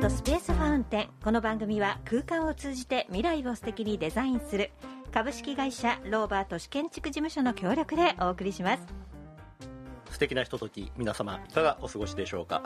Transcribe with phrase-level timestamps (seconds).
[0.00, 1.08] 都スペースファウンテン。
[1.22, 4.70] この番組は空間を通じて未来を素敵にデザインする。
[5.12, 8.82] 株式会社ローバー都市建築事務所の協力でお送りします。
[10.10, 12.62] 素敵なひととき皆様いかがお過ごしでしょうか？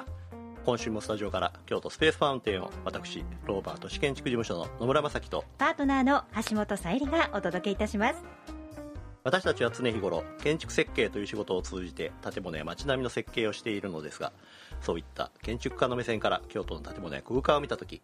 [0.64, 8.22] 今週もスタジオから京都スペースファウンテンを私ローバー都市建築事務所の野村正樹とパートナーの橋本さゆりがお届けいたします
[9.24, 14.32] 私たちは常日頃建築設計という仕事を通じて建物や街並みの設計をしているのですが
[14.82, 18.02] そういった建築家の目線から京都の建物や空間を見た時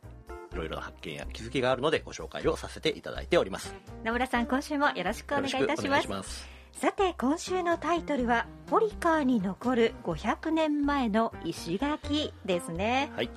[0.52, 3.74] いろいろな発見や気づきがあるのでご紹介をさせていただいております。
[4.02, 6.08] 野村さん今週もよろしくお願いいたします。
[6.08, 6.48] ます。
[6.72, 13.12] さて今週のタイトルは「堀川に残る500年前の石垣」ですね。
[13.14, 13.30] はい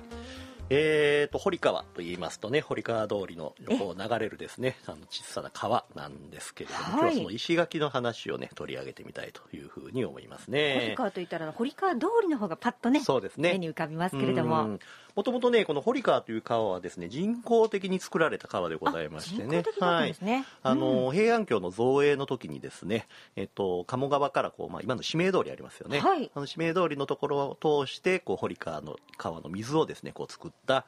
[0.70, 6.92] えーと堀川と言いますとね堀川通りの横を流れるですねあの小さな川なんですけれども、はい。
[6.92, 10.80] 今日はその石垣の話をね取り上げてみたいというふうに思いますね。
[10.80, 13.52] 堀川といったら堀川通りの方がパッとねそうですね。
[13.52, 14.78] 目に浮かびますけれども
[15.16, 19.62] もともとねこの堀川という川はですね人工的に作られた川でございましてね。
[19.62, 21.12] 人工的だったんですね、あの、うん。
[21.12, 23.06] 平安京の造営の時にですね、
[23.36, 26.30] えっと、鴨川からこう、まあ、今の指名通りありますよね、はい。
[26.34, 30.84] あの指名通りのところを通してこう堀川の川の水をですねこう作った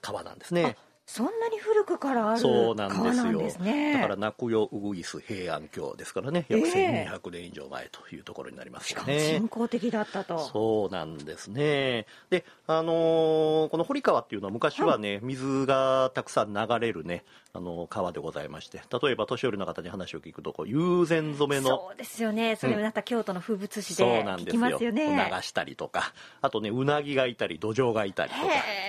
[0.00, 3.04] 川なんですねそんなに古くからあるそうなんですよ。
[3.04, 3.94] 川なんですね。
[3.94, 6.46] だから泣くようぐいす平安京ですからね。
[6.48, 10.38] 約1200年以上前というところになりますしかもよね、人工的だったと。
[10.40, 12.06] そうなんですね。
[12.30, 22.56] で、あのーこの堀川っていうのは昔はね、水がたくさん流れるね、あのー川でございまして、例えば年寄りの方に話を聞くと、こう、友禅染めの、そうですよね。
[22.56, 24.96] それもまた京都の風物詩そうで聞きなんですよ流
[25.42, 28.42] したりとかあとねうなぎがいたり土壌がいたりとか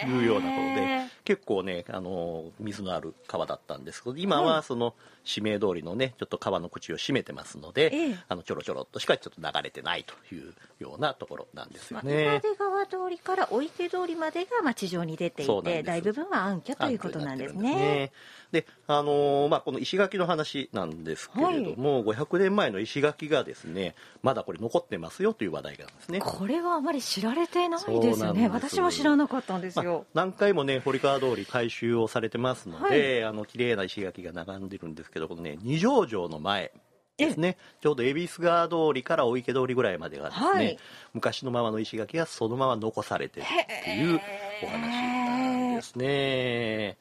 [0.08, 4.94] いうようなことで結構ねあの水のある川だったんですけど今はその
[5.26, 8.16] 指名通りのねちょっと川の口を閉めてますので、ええ。
[8.30, 12.40] あのちょろちょろっとしかちょっと流れてないというようなところなんですよ今ね。
[12.42, 18.14] 出川通りからお池通りまでがまあ地上に出ていて大部分は暗渠ということなんですね。
[18.52, 26.22] であのーまあ、この石垣の話なんですけれども、500年前の石垣がですねまだこれ残ってますよという話題があるんですね。
[26.22, 28.48] これはあまり知られてないですね。
[28.48, 28.54] す。
[28.54, 36.72] 私も知らなかったんですまあよ、何回もね堀川通り改修をされてますので、あの綺麗な石垣が並んでるんですけどこのね二条城の前
[37.18, 37.58] ですね。
[37.82, 40.78] ちょうど恵比寿川通りからお池通りぐらいまでがですね、はい。
[41.14, 44.22] 昔のままの石垣がそのまま残されてるっていう
[44.64, 46.98] お話なんですね。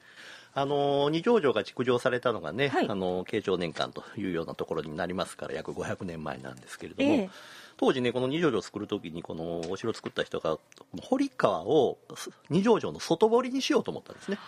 [0.58, 2.88] あの二条城が築城されたのがね、はい。
[2.88, 7.30] あの慶長年間というようなところになりますから約500年前なんですけれども、ええ。
[7.76, 10.58] 当時ねこの二条城を作る時にこのお城を作った人が
[11.02, 11.98] 堀川を
[12.48, 14.38] 二条城の外堀にしようと思ったんですね。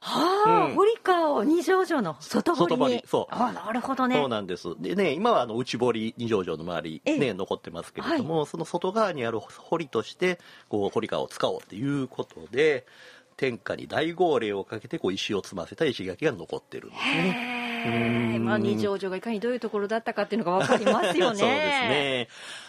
[0.00, 0.74] はあ、うん。
[0.74, 3.04] 堀川を二条城の外堀に。
[3.06, 3.34] そう。
[3.34, 4.16] あなるほどね。
[4.16, 4.68] そうなんです。
[4.78, 7.26] でね今はあの内堀二条城の周り、ねえ。
[7.26, 10.38] え残ってますけれども、その外側にある堀として
[10.70, 12.86] こう堀川を使おうということで
[13.36, 18.38] 天下に大号令をかけてこう石を積ませた石垣が残ってるんですね。
[18.40, 21.38] まあ二条城がいかにどういうところだったかっていうのが分かりますよね。
[21.38, 22.28] そうですね。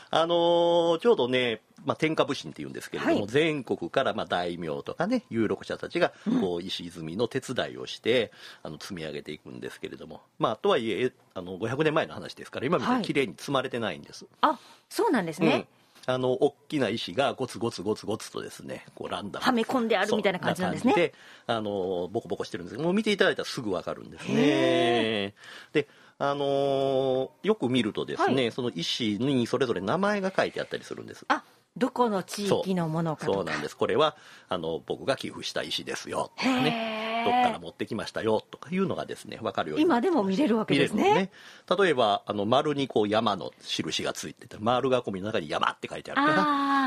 [0.10, 3.28] あのーちょうどね、まあ、天下武神っていうんですけれども、はい。
[3.28, 8.32] 全国からまあ大名とかね有力者たちがこう石積みの手伝いをして、
[8.64, 13.02] あの積み上げていくんですけれども、まあ、とはいえあの500年前の話ですから今みたいはい。
[13.02, 14.26] に綺麗に積まれてないんです。
[14.42, 15.77] あそうなんですね、うん、
[16.10, 19.46] あの大きな石がゴツゴツゴツゴツとですねこうランダム。
[19.46, 20.94] はめ込んであるみたいな感じなんですね。
[20.96, 21.14] で
[21.48, 25.36] あのボコボコしてるんですけどもう見ていただいたらすぐわかるんですね。
[25.74, 25.88] で
[26.18, 28.52] あのよく見るとですね、はい。
[28.54, 31.26] その石にそれぞれ名前が書いてあったりするんです。
[31.28, 31.44] あ
[31.76, 33.44] どこの地域のものかそう。
[33.44, 33.76] なんです。
[33.76, 34.16] これは
[34.48, 36.32] あの僕が寄付した石ですよ。
[36.38, 41.14] とかへねーどっから持ってきましたよとかいうのがですね分かるように今でも見れるわけですね。
[41.14, 41.32] ね
[41.78, 46.44] 例えばあの丸にこう山の印がついてて丸囲みの中に山って書いてあるから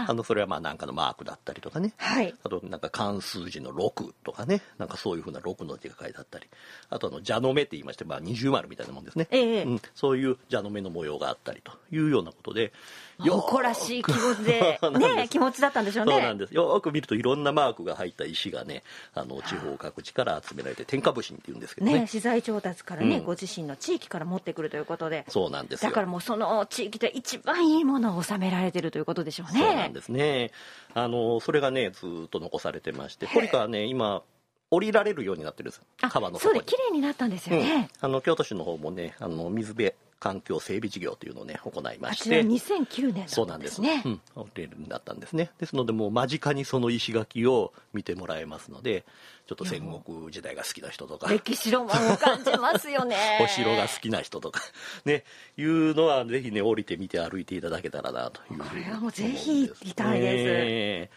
[0.09, 1.93] あのそれはまあなんかのマークだったりとかね。
[1.97, 2.35] はい。
[2.43, 4.63] あとなんか漢数字の6とかね。
[4.79, 6.47] なんかそういうふうな6の字が書いてあったり。
[6.89, 9.63] あとあの蛇の目って言いまして、まあ、二重丸みたいなもんですね、ええ。
[9.65, 12.73] うん、そういう蛇の目の模様があったりというようなことで
[13.19, 16.13] 誇らしい気持ちで ね気持ちだったんでしょうね。
[16.13, 16.55] そうなんです。
[16.55, 18.83] よーく見るといろんなマークが入った石がね
[19.15, 22.01] あの地方各地から集められて天下武神っていうんですけどね。
[22.01, 23.25] ね、資材調達からね、うん。
[23.25, 25.25] ご自身の地域から持ってくるということで。
[25.29, 25.91] そうなんですよ。
[25.91, 29.61] だからもうその地域で一番いいものを収められてるということでしょうね。
[29.61, 30.51] そうなんですね。
[30.95, 34.23] あのそれがねずーっと残されてまして、堀川はね今
[34.71, 35.83] 降りられるようになってるんです。
[36.03, 36.39] あ川の。
[36.39, 37.63] そうで綺麗になったんですようん。
[37.63, 42.43] ね、あの京都市の方もねあの水辺環境整備事業というのをね行いましあちらて。
[42.45, 44.03] 2009年だったそうなんんですね。
[44.05, 45.51] うん、降りれるようになったんですね。
[45.59, 49.05] ですのでもう間近にその石垣を見てもらえますので、
[49.47, 51.29] ちょっと戦国時代が好きな人とか。
[51.29, 53.41] 歴史ロマンを感じますよね。
[53.43, 54.61] お城が好きな人とか
[55.07, 55.25] ね
[55.57, 60.51] いうのはぜひね降りてみて歩いていただけたらなというこれはもうぜひ行きたいです。
[60.51, 61.11] 思うんね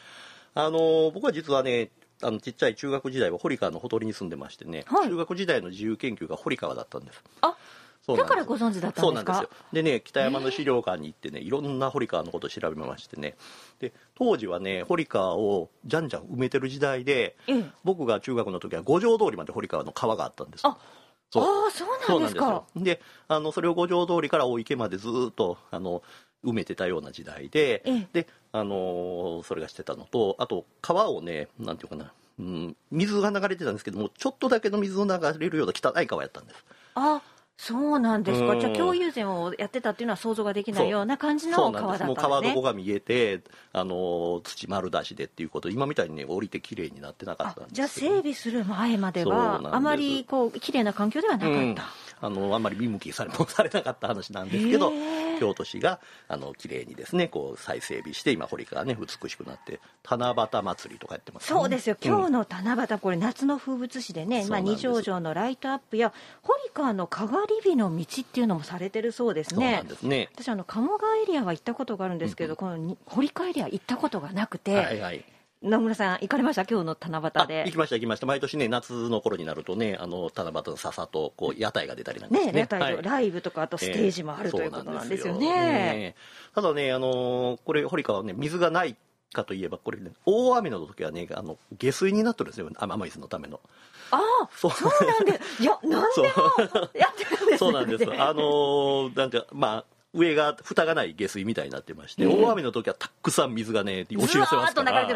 [0.56, 1.90] あの僕は実はね
[2.22, 5.10] あのちっちゃい中学時代は堀川のほとりに住んでましてね、はい。
[5.10, 7.22] 中学時代の自由研究が堀川だったんです。
[7.42, 7.56] あ
[8.06, 9.02] だからご存知だったんですか？
[9.02, 9.50] そうなんですよ。
[9.72, 13.36] でね北山の資料館に行ってねいろんな堀川のことを調べましてね。
[13.80, 17.66] で当時はね堀川をじゃんじゃん埋めてる時代でええ。
[17.84, 20.78] 僕が中学の時は五条通りまで堀川の川があったんですあ
[21.32, 21.44] そう。
[21.44, 21.86] ああそ
[22.18, 22.46] うなんですか。
[22.50, 22.66] よ。
[22.76, 26.04] であのそれを五条通りから大池までずーっとあの
[26.44, 28.08] 埋めてたような時代で、ええ。
[28.12, 36.66] であのーそれがしてたのとあと川をねなんていうかな、うん、水が流れてたんですけどもちょっとだけの水を流れるような汚い川やったんです。
[36.96, 37.22] あ
[37.56, 38.54] そうなんですか？
[38.54, 38.60] うん。
[38.60, 42.04] じゃあ共有膳をやってたっていうのは想像ができないような感じの川だです。
[42.06, 42.56] もう川ったんですね。
[42.56, 43.42] 底が見えて
[43.72, 51.84] あのー土丸出しでっていうこと今みたいにね降りて綺麗になってなかあったんですじゃあ整備する前まではあまりこう綺麗な環境ではなかうんった、
[52.22, 54.92] あのあんまり見向きされもされなかった話なんですけど
[55.40, 62.08] 京都市があの綺麗にですねこう再整備して今堀川ね美しくなって七夕祭りとかやってます、ね、そうですよ、うん。
[62.08, 69.84] 今日の七夕、これ、夏の風物詩でね、まあ、二条城のライトアップや、堀川のかがり火の道っていうのもされてるそうですね。
[70.00, 70.30] すね。
[70.34, 75.25] 私あの鴨川エリアは行ったことがあるんですけど、このに堀川エリア行ったことがなくて、はいはい。
[75.62, 76.66] 野村さん行かれました？
[76.66, 78.25] 今日の七夕あで行きました行きました。
[78.25, 83.01] 毎年ね夏の頃になるとねあの七夕の笹とこう屋台が出たりなんかしてね屋台とはい。
[83.01, 85.39] ライブとかあとステージもある、ということなんですよね。
[85.39, 85.60] そうな
[85.94, 86.13] んですよ
[86.56, 88.98] ただねあのこれ堀川はね水がない
[89.34, 93.60] かといえばこれね大雨の時はねあの下水になってるんですよ雨水のための。
[94.12, 94.72] ああそう。
[95.06, 97.58] なんでいや 何でもやってるんですね。
[97.58, 98.04] そうなんです。
[98.04, 105.08] あのーなんて、まあ、上が蓋がない下水みたいになってまして、ええ大雨の時はたくさん水がね押し寄せますから。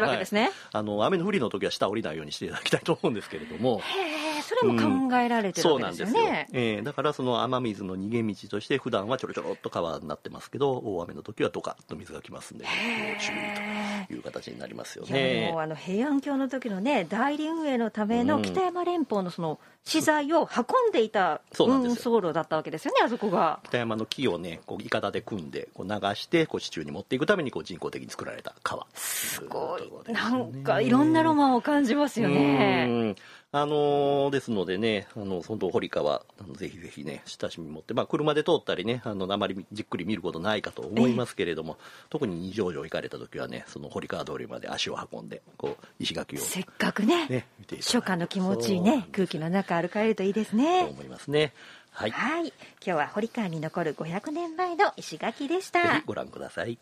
[0.72, 3.80] あの雨の降りの時は下降りないようにしていただきたいと思うんですけれども。
[3.84, 6.48] へえそれも考えられてるそうわけなんですすよ、でよね。
[6.52, 13.60] ええだからその雨水の逃げ道として普段はちょろちょろっと川になってますけど大雨の時はドカッと水が来ますんで要注意と
[14.10, 15.50] いう形になりますよね。
[15.52, 23.60] もうあの平安京の時のね代理運営のための北山連峰のその資材を運んでいた運送路だったわけですよねあそこが。
[23.64, 28.86] 北山の木をねこういかだで組んでこう流してこう地中に持っていくためにこう人工的に作られた川。
[28.94, 29.82] すごい。
[29.82, 30.14] ね。
[30.14, 32.86] なんかいろんなロマンを感じますよね。
[32.88, 33.16] うん。
[33.50, 41.78] あのーですのでね、あの本当、堀川、あのぜひぜひね、親しみ持って、まあ、車で通ったりね、あのあまりじっくり見ることないかと思いますけれども、
[42.10, 47.46] 特に二条城行かれた時はね、その堀川通りまで足を運んで、こう石垣を、せっかくねね、
[47.78, 50.84] 初夏の気持ちいいね空気の中歩かれるといいですとね。
[50.84, 51.52] 思いますね。
[51.90, 56.02] はい、はい今日は堀川に残る500年前の石垣でしぜたひ。
[56.06, 56.78] ご覧ください。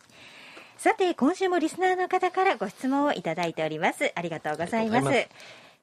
[0.77, 5.27] さて今週もリスナーの方からご質問をいただいておりますありがとうございます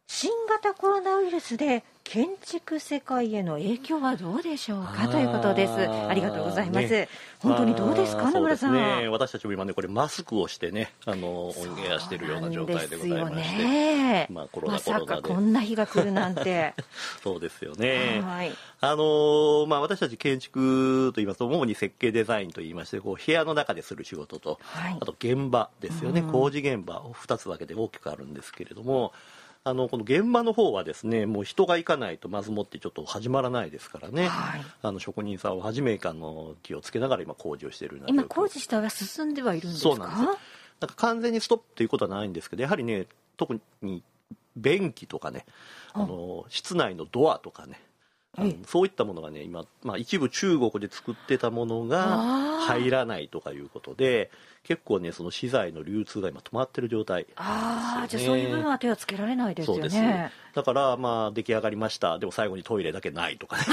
[0.06, 5.73] 新型コロナウイルスで建築世界への影響はどうでしょうかということです。
[5.73, 7.09] ありがとうございます、ね。
[7.41, 8.31] 本当にどうですか？
[8.31, 13.65] 野村さん、ね、私たちも今ね、これマスクをしてね、あの、オンエアしてるような状態でございまして。
[13.65, 15.23] ね まあコロナまさコロナで。
[15.23, 16.75] かこんな日が来るなんて。
[17.23, 18.21] そうですよね。
[18.23, 18.53] はい。
[18.83, 24.97] あのーまあ、私たち建築といいますと主に設計デザインといいましてこう部屋の中でする仕事と、はい。
[25.01, 26.31] あと現場ですよね、うん。
[26.33, 29.15] 工事現場を2つ分けて大きくあるんですけれども
[29.66, 34.64] あのこの現場の方はですねもう人が行かないとまずもってちょっと始まらないですからね、はい。
[34.82, 39.90] あの職人さんをはじめかの気をつけながら今工事をしている今工事したは進んではいるんですか？
[39.90, 40.38] そうなんですよ。
[40.81, 43.06] なんか完全にストップということはないんですけどやはりね
[43.38, 44.03] 特に
[44.55, 45.46] 便器とかね
[45.94, 46.00] あ。
[46.00, 47.81] の室内のドアとかね
[48.67, 54.31] そういったものがね今、まあ、一部中国で作ってたものが入らないとかいうことで
[54.65, 59.97] 結構ねその資材の流通が今止まってる状態ああじゃあそういう部分は手をつけられないですよそうです。
[60.01, 62.19] ねだからまあ出来上がりました。
[62.21, 63.65] でも最後にトイレだけないとかね。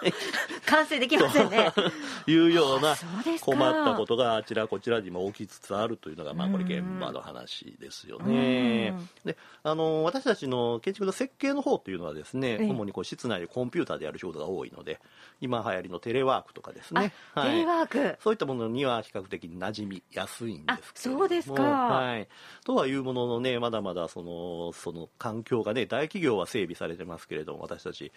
[0.64, 1.70] 完成できませんね。
[2.26, 2.96] いうような
[3.42, 8.94] 困ったことがあちらこちらに今起きつつあるというのがまあこれ現場の話ですよね。
[8.96, 9.32] うん。
[9.32, 12.66] であの私たちの建築の設計の方というのはですねええ。
[12.66, 14.98] 主にこう室内でコンピューターでやる仕事が多いので
[15.42, 17.50] 今流行りのテレワークとかですね、あはい。
[17.50, 18.16] テレワーク。
[18.22, 21.62] そういったものには比較的馴染みやすいんですけれどそうですか。
[21.62, 22.28] はい、
[22.64, 28.12] とはいうもののねまだまだそのその環境がね大企業は整備されてますけれども私たち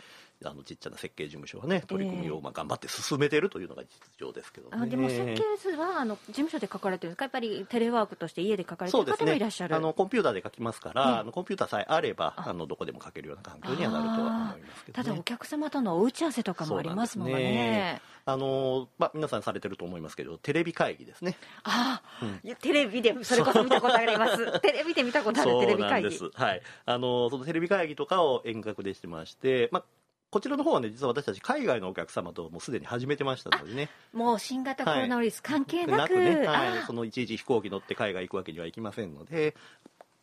[0.45, 4.77] あのちっちゃな設計事務所はね取り組みをまあ頑張って進めてるというのが実情ですけどね。
[4.81, 7.25] あでも設計図はあの事務所で書かれてるんですか？
[7.25, 9.03] やっぱりテレワークとして家で書かれてる。
[9.03, 9.31] 方そうですね。
[9.31, 12.49] もいらっしゃるあのコンピューターで書きますから、ねあのコンピューターさえあればあ。
[12.49, 21.37] あのどこでも書けるような環境にはなるとは思いますけど、ね、ただお客様とのお打ち合わせとかもありますもんねあのまあ、皆さんされてると思いますけどテレビ会議ですね。
[21.63, 22.55] ああ、うん。
[22.57, 24.59] テレビでそれこそ見たことあります。
[24.59, 26.19] テレビで見たことあるテレビ会議。
[26.33, 29.83] はい、あのそのテレビ会議とかを遠隔でしてまして、まあ、
[30.29, 33.89] こちらの方はね実は私たち海外のお客様ともうすでに始めてましたのでね。
[34.11, 36.85] もう新型コロナウイルス関係なく,、ね、はい、あ。
[36.85, 39.55] そのいちいち飛行機乗って海外行くわけにはいきませんので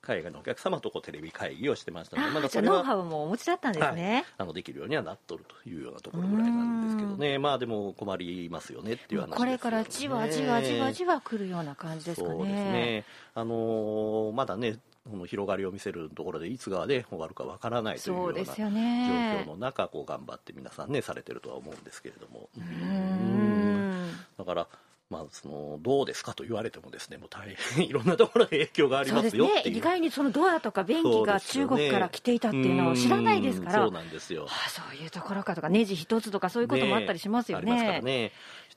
[0.04, 7.38] 海外のお客様とこうテレビ会議をしてましたのであまだそれはノウハウもお持ちだったんですね、あのできるようにはなっとるというようなところぐらいなんですけどね。
[7.38, 9.36] まあでも困りますよねっていう話ね。
[9.36, 12.34] これからじわじわじわじわ来るような感じですかね。
[12.34, 13.04] そうですね。
[13.34, 14.78] あのーまだね
[15.10, 22.48] この広がりを見せるところでいつがで終わるかわからないというような状況の中こう頑張って皆さんねされてるとは思うんですけれども。
[22.56, 24.10] うーん。
[24.38, 24.66] だから
[25.10, 29.76] まあ、そのどうですかと言われてもですねもう大変 いろんなところで影響がありますよっていう。
[29.76, 33.80] 意外にそのドアとか便器が中国から来ていたっていうのを知らないですから。
[33.80, 34.46] うんそうなんですよ。
[34.46, 37.62] はあ、そういうところかとかネジ一つとかそういうこともあったりしますよね。
[37.62, 38.32] ありますからね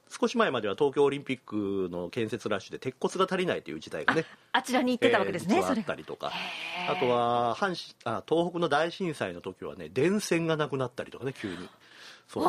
[0.10, 6.31] 少し前までは東京オリンピックの建設ラッシュで鉄骨が足りないという事態がねあちらに行ってたわけですね、えーあったりとか。
[6.89, 11.57] あとは阪神あ東北の大震災の時はね電線がなくなったりとかね急に
[12.27, 12.43] そう。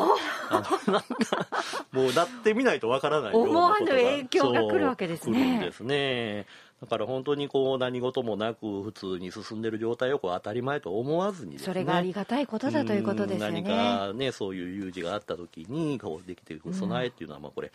[0.49, 1.47] あのなんか
[1.91, 5.39] もうなってみないとわからない思わぬ影響が来るわけですね。
[5.39, 6.45] 来るんですね。
[6.81, 13.59] だから本当にこう何事もなく普通に進んでる状態をこう当たり前と思わずにそれがありがたいことだということですよね。
[13.59, 17.71] うん何かねそういう有事があった時にこうできていく備えっていうのは、まあこれ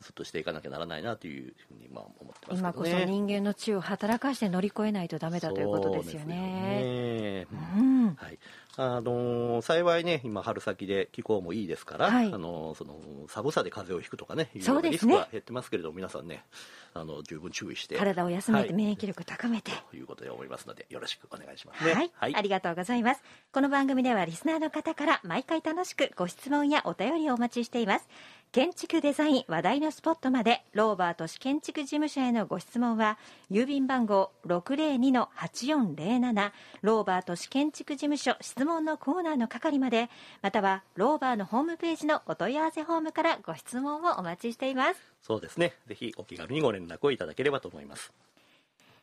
[0.00, 2.58] ずっとしていかなきゃならないなというふうにまあ思ってますね。
[2.60, 6.20] 今こそ人間の知を働かして乗り越えないとダメだということですよね。
[6.20, 7.76] そうですよね。
[7.76, 8.14] うん。
[8.14, 8.38] はい
[8.76, 16.44] あのー幸いね、今、春先で気候もいいですから、はいあのーその寒さで風邪をひくとかね、いうよそうですねなリスクは減ってますけれども、皆さんね、
[16.92, 22.10] あの十分注意して、体を休めてはい免疫力高めて、ということで思いますので、よろしくお願いしますはい、ね。
[22.20, 23.22] ありがとうございます。
[23.52, 28.08] この番組ではリスナーの方から毎回楽しくご質問やお便りをお待ちしています。
[28.54, 33.18] 建築デザイン話題のスポットまでローバー都市建築事務所へのご質問は
[33.50, 40.08] 郵便番号602-8407ローバー都市建築事務所質問のコーナーの係まで
[40.40, 45.00] またはローバーのホームページのお問い合わせフォームからご質問をお待ちしています。
[45.20, 48.12] そうですね、ぜひお気軽にご連絡をいただければと思います。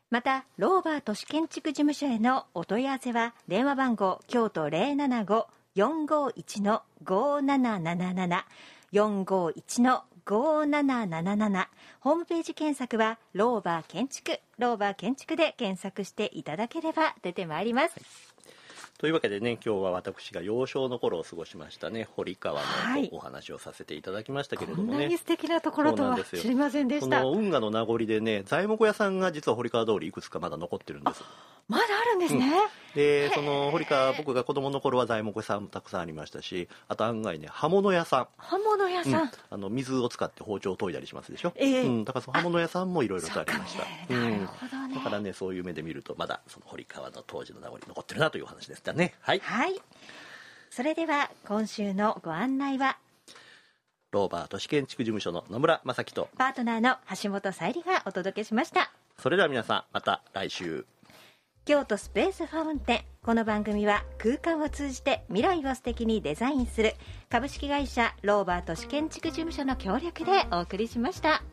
[0.09, 4.69] またローバー都市建築事務所へのお問い合わせは電話番号京都
[5.75, 8.43] 075-451-5777
[8.93, 11.67] 451-5777
[11.99, 17.95] ホームページ検索はローバー建築ローバー建築で検索していただければ出てまいります、
[19.01, 23.09] というわけでね、今日は私が幼少の頃を過ごしましたね、堀川はい。
[23.09, 24.97] のお話をさせていただきましたけれこどもね。
[24.99, 27.23] んなに素敵なところとは知りませんでこした。
[27.23, 31.23] の運河の名残でね、材木屋さんが実は堀川通りいくつかまだ残ってるんです。
[31.71, 32.51] まだあるんですね、
[32.95, 38.27] で、その堀川、僕が子供の頃は材木屋さんもたくさんありましたし、あと案外ね、刃物屋さん。
[38.35, 39.31] 刃物屋さん、うん。
[39.49, 41.81] あの水を使って包丁を研いだりしますでしょ、ええ。
[41.83, 44.13] うん、だからその刃物屋さんもいろいろとありました。
[44.13, 44.95] なるほどね。
[44.95, 49.13] だからねそういう目で見るとまだその堀川の当時の名残残ってるなというお話でしたね。
[49.21, 49.39] はい。
[49.39, 49.81] はい。
[50.69, 52.97] それでは今週のご案内は？
[54.11, 58.91] ローバー都市建築事務所の野村正樹とパートナーの橋本沙莉がお届けしました。
[59.17, 60.85] それでは皆さんまた来週
[61.63, 63.01] 京都スペースファウンテン。
[63.23, 66.95] この番組は空間を通じて未来を素敵にデザインする
[67.29, 71.43] 株式会社ローバー都市建築事務所の協力でお送りしました。